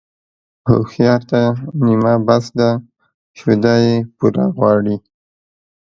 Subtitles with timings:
[0.69, 1.41] هوښيار ته
[1.85, 2.69] نيمه بس ده،
[3.37, 4.95] شوده يې پوره غواړي.